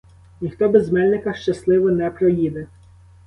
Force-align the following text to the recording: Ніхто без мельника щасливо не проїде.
Ніхто 0.41 0.69
без 0.69 0.91
мельника 0.91 1.33
щасливо 1.33 1.91
не 1.91 2.11
проїде. 2.11 2.67